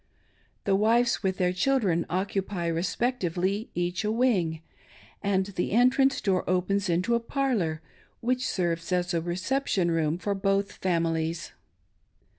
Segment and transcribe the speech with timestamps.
[0.63, 4.63] The wives, with their children, occupy, respectively, each a wing;
[5.21, 7.83] and the entrance door opens into a parlor,
[8.19, 9.13] which serves as.
[9.13, 11.51] a recep tion room for both families.